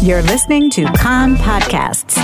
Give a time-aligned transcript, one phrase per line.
[0.00, 2.16] You're listening to Kan Podcasts.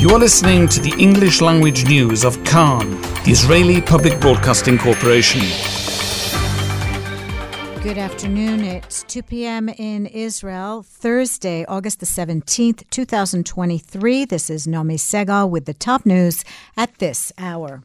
[0.00, 2.88] You are listening to the English language news of Kan,
[3.24, 5.40] the Israeli Public Broadcasting Corporation.
[7.82, 8.60] Good afternoon.
[8.64, 9.68] It's 2 p.m.
[9.68, 14.24] in Israel, Thursday, August the 17th, 2023.
[14.24, 16.44] This is Nomi Segal with the top news
[16.76, 17.82] at this hour.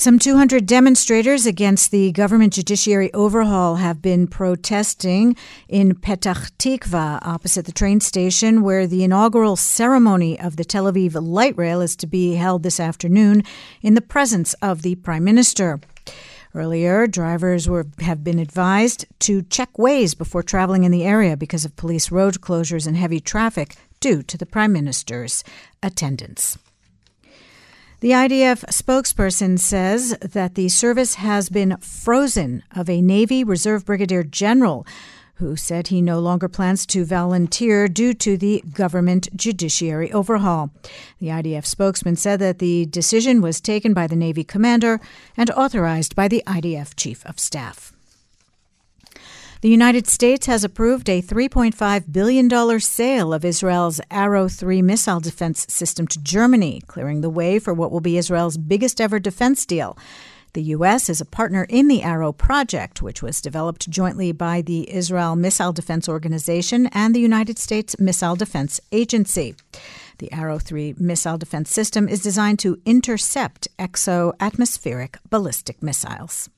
[0.00, 5.34] Some 200 demonstrators against the government judiciary overhaul have been protesting
[5.68, 11.20] in Petach Tikva, opposite the train station, where the inaugural ceremony of the Tel Aviv
[11.20, 13.42] light rail is to be held this afternoon
[13.82, 15.80] in the presence of the Prime Minister.
[16.54, 21.64] Earlier, drivers were, have been advised to check ways before traveling in the area because
[21.64, 25.42] of police road closures and heavy traffic due to the Prime Minister's
[25.82, 26.56] attendance.
[28.00, 34.22] The IDF spokesperson says that the service has been frozen of a Navy Reserve Brigadier
[34.22, 34.86] General
[35.34, 40.70] who said he no longer plans to volunteer due to the government judiciary overhaul.
[41.18, 45.00] The IDF spokesman said that the decision was taken by the Navy commander
[45.36, 47.97] and authorized by the IDF chief of staff.
[49.60, 55.66] The United States has approved a $3.5 billion sale of Israel's Arrow 3 missile defense
[55.68, 59.98] system to Germany, clearing the way for what will be Israel's biggest ever defense deal.
[60.52, 61.08] The U.S.
[61.08, 65.72] is a partner in the Arrow project, which was developed jointly by the Israel Missile
[65.72, 69.56] Defense Organization and the United States Missile Defense Agency.
[70.18, 76.48] The Arrow 3 missile defense system is designed to intercept exo-atmospheric ballistic missiles.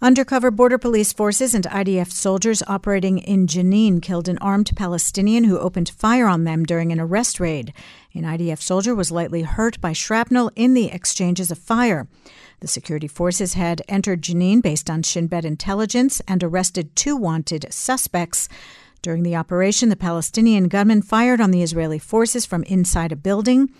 [0.00, 5.58] Undercover border police forces and IDF soldiers operating in Jenin killed an armed Palestinian who
[5.58, 7.72] opened fire on them during an arrest raid.
[8.14, 12.06] An IDF soldier was lightly hurt by shrapnel in the exchanges of fire.
[12.60, 17.66] The security forces had entered Jenin based on Shin Bet intelligence and arrested two wanted
[17.72, 18.48] suspects.
[19.02, 23.70] During the operation, the Palestinian gunman fired on the Israeli forces from inside a building.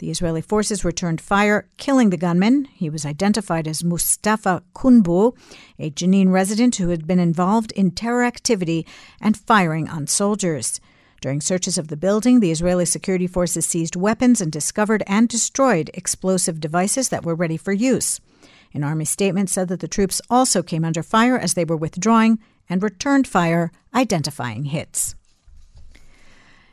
[0.00, 2.64] The Israeli forces returned fire, killing the gunman.
[2.72, 5.36] He was identified as Mustafa Kunbu,
[5.78, 8.86] a Jenin resident who had been involved in terror activity
[9.20, 10.80] and firing on soldiers.
[11.20, 15.90] During searches of the building, the Israeli security forces seized weapons and discovered and destroyed
[15.92, 18.20] explosive devices that were ready for use.
[18.72, 22.38] An army statement said that the troops also came under fire as they were withdrawing
[22.70, 25.14] and returned fire, identifying hits.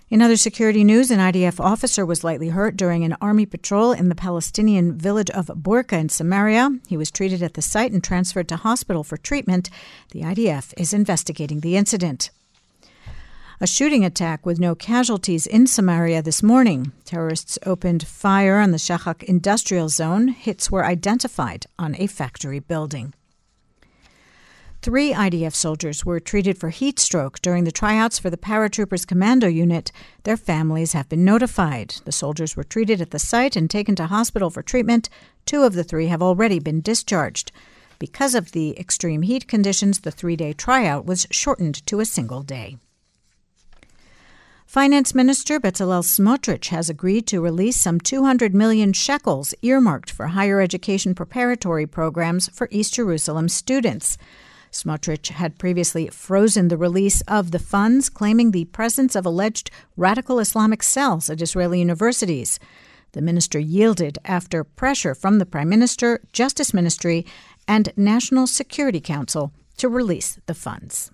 [0.10, 4.08] In other security news, an IDF officer was lightly hurt during an army patrol in
[4.08, 6.80] the Palestinian village of Burqa in Samaria.
[6.88, 9.70] He was treated at the site and transferred to hospital for treatment.
[10.12, 12.30] The IDF is investigating the incident.
[13.60, 16.94] A shooting attack with no casualties in Samaria this morning.
[17.04, 20.30] Terrorists opened fire on the Shahak industrial zone.
[20.30, 23.14] Hits were identified on a factory building.
[24.88, 29.46] Three IDF soldiers were treated for heat stroke during the tryouts for the Paratroopers Commando
[29.50, 29.92] Unit.
[30.24, 31.96] Their families have been notified.
[32.06, 35.10] The soldiers were treated at the site and taken to hospital for treatment.
[35.46, 37.52] Two of the three have already been discharged.
[38.00, 42.42] Because of the extreme heat conditions, the three day tryout was shortened to a single
[42.42, 42.78] day.
[44.66, 50.62] Finance Minister Bezalel Smotrich has agreed to release some 200 million shekels earmarked for higher
[50.62, 54.18] education preparatory programs for East Jerusalem students.
[54.72, 60.40] Smotrich had previously frozen the release of the funds, claiming the presence of alleged radical
[60.40, 62.60] Islamic cells at Israeli universities.
[63.14, 67.26] The minister yielded after pressure from the Prime Minister, Justice Ministry,
[67.68, 71.12] and National Security Council to release the funds.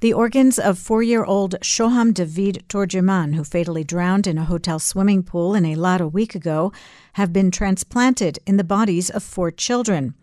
[0.00, 4.78] The organs of four year old Shoham David Torjeman, who fatally drowned in a hotel
[4.78, 6.72] swimming pool in Eilat a week ago,
[7.14, 10.14] have been transplanted in the bodies of four children.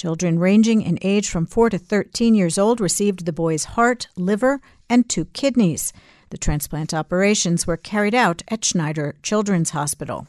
[0.00, 4.62] Children ranging in age from 4 to 13 years old received the boy's heart, liver,
[4.88, 5.92] and two kidneys.
[6.30, 10.26] The transplant operations were carried out at Schneider Children's Hospital.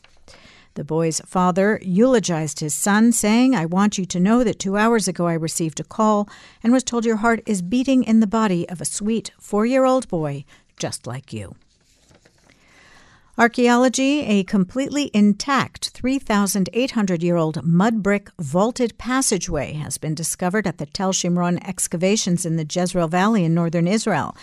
[0.74, 5.08] The boy's father eulogized his son, saying, I want you to know that two hours
[5.08, 6.28] ago I received a call
[6.62, 9.86] and was told your heart is beating in the body of a sweet four year
[9.86, 10.44] old boy
[10.78, 11.56] just like you.
[13.38, 20.80] Archaeology, a completely intact 3,800 year old mud brick vaulted passageway has been discovered at
[20.80, 24.36] the Tel Shimron excavations in the Jezreel Valley in northern Israel.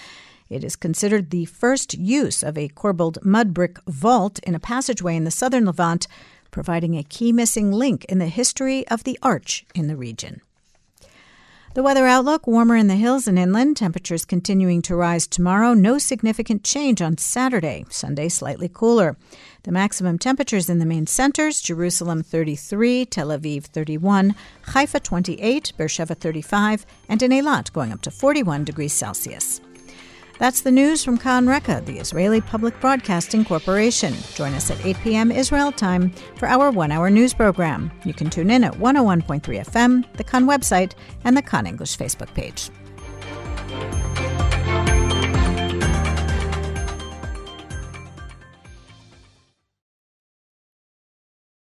[0.49, 5.17] It is considered the first use of a corbelled mud brick vault in a passageway
[5.17, 6.09] in the southern Levant,
[6.51, 10.41] providing a key missing link in the history of the arch in the region.
[11.75, 15.75] The weather outlook warmer in the hills and inland, temperatures continuing to rise tomorrow.
[15.75, 17.85] No significant change on Saturday.
[17.91, 19.17] Sunday, slightly cooler.
[19.65, 26.15] The maximum temperatures in the main centers Jerusalem 33, Tel Aviv 31, Haifa 28, Beersheba
[26.15, 29.61] 35, and in Eilat going up to 41 degrees Celsius.
[30.39, 34.15] That's the news from Kan Reka, the Israeli Public Broadcasting Corporation.
[34.35, 35.33] Join us at 8 p.m.
[35.33, 37.91] Israel time for our one hour news program.
[38.05, 40.93] You can tune in at 101.3 FM, the Kan website,
[41.25, 42.71] and the Kan English Facebook page.